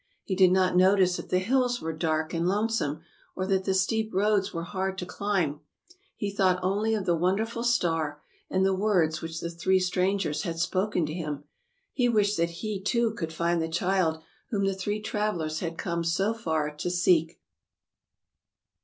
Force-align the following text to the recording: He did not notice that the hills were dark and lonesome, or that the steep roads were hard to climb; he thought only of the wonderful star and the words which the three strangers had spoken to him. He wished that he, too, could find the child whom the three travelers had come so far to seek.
He 0.23 0.35
did 0.35 0.51
not 0.51 0.75
notice 0.75 1.17
that 1.17 1.29
the 1.29 1.37
hills 1.37 1.79
were 1.79 1.93
dark 1.93 2.33
and 2.33 2.47
lonesome, 2.49 3.03
or 3.35 3.45
that 3.45 3.65
the 3.65 3.75
steep 3.75 4.11
roads 4.15 4.51
were 4.51 4.63
hard 4.63 4.97
to 4.97 5.05
climb; 5.05 5.59
he 6.15 6.31
thought 6.31 6.57
only 6.63 6.95
of 6.95 7.05
the 7.05 7.13
wonderful 7.13 7.63
star 7.63 8.19
and 8.49 8.65
the 8.65 8.73
words 8.73 9.21
which 9.21 9.39
the 9.39 9.51
three 9.51 9.77
strangers 9.79 10.41
had 10.41 10.57
spoken 10.57 11.05
to 11.05 11.13
him. 11.13 11.43
He 11.93 12.09
wished 12.09 12.37
that 12.37 12.49
he, 12.65 12.81
too, 12.81 13.13
could 13.13 13.31
find 13.31 13.61
the 13.61 13.69
child 13.69 14.23
whom 14.49 14.65
the 14.65 14.73
three 14.73 14.99
travelers 15.03 15.59
had 15.59 15.77
come 15.77 16.03
so 16.03 16.33
far 16.33 16.71
to 16.77 16.89
seek. 16.89 17.39